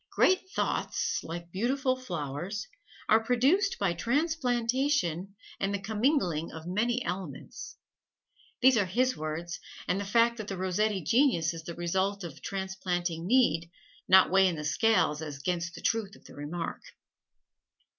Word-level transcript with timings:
"Great 0.09 0.49
thoughts, 0.49 1.19
like 1.23 1.51
beautiful 1.51 1.95
flowers, 1.95 2.67
are 3.07 3.23
produced 3.23 3.77
by 3.77 3.93
transplantation 3.93 5.35
and 5.59 5.71
the 5.71 5.77
commingling 5.79 6.51
of 6.51 6.65
many 6.65 7.05
elements." 7.05 7.77
These 8.63 8.77
are 8.77 8.87
his 8.87 9.15
words, 9.15 9.59
and 9.87 9.99
the 9.99 10.03
fact 10.03 10.37
that 10.37 10.47
the 10.47 10.57
Rossetti 10.57 11.03
genius 11.03 11.53
is 11.53 11.65
the 11.65 11.75
result 11.75 12.23
of 12.23 12.41
transplanting 12.41 13.27
need 13.27 13.69
not 14.07 14.31
weigh 14.31 14.47
in 14.47 14.55
the 14.55 14.65
scale 14.65 15.11
as 15.21 15.37
'gainst 15.37 15.75
the 15.75 15.81
truth 15.81 16.15
of 16.15 16.25
the 16.25 16.33
remark. 16.33 16.81